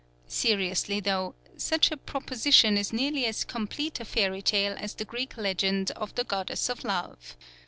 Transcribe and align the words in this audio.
Seriously 0.25 0.99
though, 0.99 1.35
such 1.57 1.91
a 1.91 1.95
proposition 1.97 2.75
is 2.75 2.91
nearly 2.91 3.27
as 3.27 3.43
complete 3.43 3.99
a 3.99 4.05
fairy 4.05 4.41
tale 4.41 4.75
as 4.79 4.95
the 4.95 5.05
Greek 5.05 5.37
legend 5.37 5.91
of 5.91 6.15
the 6.15 6.23
Goddess 6.23 6.69
of 6.69 6.83
Love. 6.83 7.37